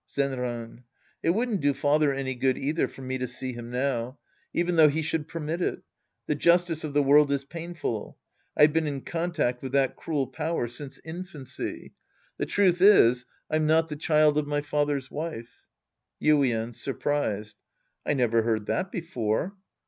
[0.09, 0.81] Zenran.
[1.21, 4.17] It wouldn't do father any good either for me to see him now.
[4.51, 5.83] Even though he should permit it.
[6.25, 8.17] The justice of the world is painful.
[8.57, 11.93] I've been in contact with that cruel power since infancy.
[12.39, 15.67] The truth is, I'm not the child of my father's wife.
[16.19, 17.55] Yuien {surprised).
[18.03, 19.55] I never heard that before.